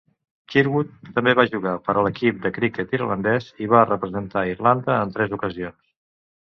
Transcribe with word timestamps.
Kirkwood 0.53 0.95
també 1.17 1.33
va 1.39 1.45
jugar 1.51 1.75
per 1.89 1.95
a 1.95 2.05
l'equip 2.07 2.39
de 2.47 2.53
criquet 2.57 2.97
irlandès, 2.99 3.53
i 3.67 3.71
va 3.75 3.87
representar 3.93 4.49
Irlanda 4.55 5.01
en 5.05 5.19
tres 5.21 5.39
ocasions. 5.41 5.81